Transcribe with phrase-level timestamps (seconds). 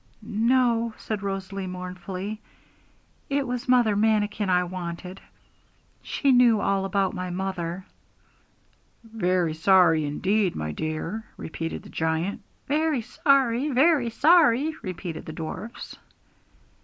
[0.23, 2.41] 'No,' said Rosalie mournfully.
[3.29, 5.21] 'It was Mother Manikin I wanted;
[6.01, 7.85] she knew all about my mother.'
[9.03, 15.33] 'Very sorry indeed, my dear,' repeated the giant 'Very sorry, very sorry!' re echoed the
[15.33, 15.95] dwarfs.